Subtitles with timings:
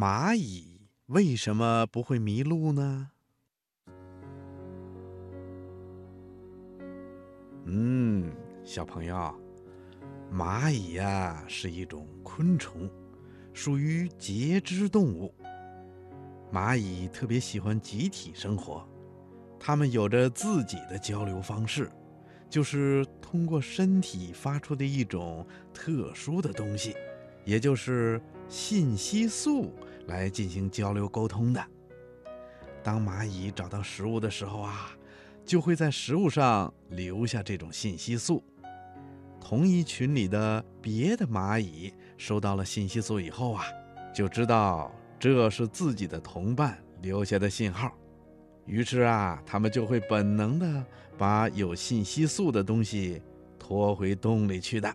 [0.00, 3.10] 蚂蚁为什么不会迷路呢？
[7.66, 8.32] 嗯，
[8.64, 9.38] 小朋友，
[10.32, 12.88] 蚂蚁呀是一种昆虫，
[13.52, 15.34] 属于节肢动物。
[16.50, 18.88] 蚂蚁特别喜欢集体生活，
[19.58, 21.90] 它们有着自己的交流方式，
[22.48, 26.96] 就是通过身体发出的一种特殊的东西，
[27.44, 29.70] 也就是信息素
[30.06, 31.64] 来进行交流沟通的。
[32.82, 34.90] 当蚂蚁找到食物的时候啊，
[35.44, 38.42] 就会在食物上留下这种信息素。
[39.40, 43.64] 同一群里的别的蚂蚁收到了信息素以后啊，
[44.14, 44.94] 就知道。
[45.18, 47.92] 这是自己的同伴留下的信号，
[48.64, 50.82] 于是啊，他们就会本能的
[51.18, 53.20] 把有信息素的东西
[53.58, 54.90] 拖回洞里去的。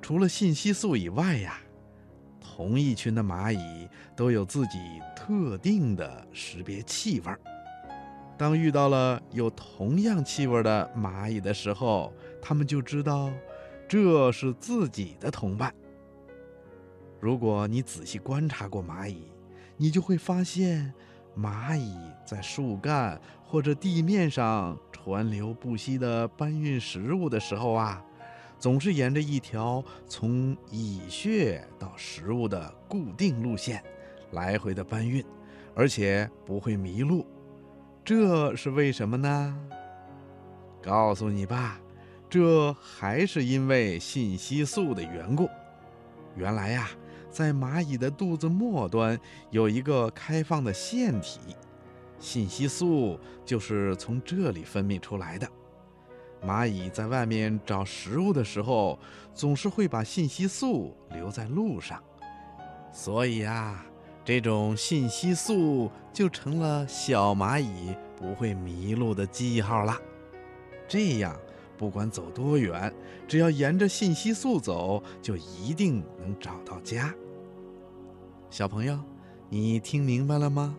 [0.00, 1.60] 除了信息素以外呀，
[2.42, 4.78] 同一群的蚂蚁都有自己
[5.14, 7.32] 特定的识别气味。
[8.36, 13.30] 当遇到了有同样气味的蚂蚁的时候，它们就知道
[13.88, 15.72] 这是自己的同伴。
[17.20, 19.28] 如果你仔细观察过蚂蚁，
[19.76, 20.92] 你就会发现，
[21.38, 28.04] 蚂蚁在树干或者地面上川流不息地搬运食物的时候啊，
[28.62, 33.82] 总是沿着一条从蚁穴到食物的固定路线
[34.30, 35.24] 来回的搬运，
[35.74, 37.26] 而且不会迷路。
[38.04, 39.58] 这是为什么呢？
[40.80, 41.80] 告诉你吧，
[42.30, 45.48] 这还是因为信息素的缘故。
[46.36, 46.88] 原来呀。
[47.32, 49.18] 在蚂蚁的肚子末端
[49.50, 51.40] 有一个开放的腺体，
[52.18, 55.48] 信息素就是从这里分泌出来的。
[56.44, 58.98] 蚂蚁在外面找食物的时候，
[59.32, 62.02] 总是会把信息素留在路上，
[62.92, 63.84] 所以啊，
[64.24, 69.96] 这种信息素就成了小蚂蚁不会迷路的记号了。
[70.88, 71.36] 这样，
[71.78, 72.92] 不管走多远，
[73.28, 77.14] 只要沿着信息素走，就一定能找到家。
[78.50, 78.98] 小朋友，
[79.48, 80.76] 你听明白了吗？